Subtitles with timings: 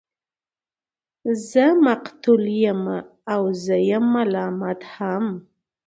[1.49, 2.97] زه مقتول يمه
[3.33, 5.25] او زه يم ملامت هم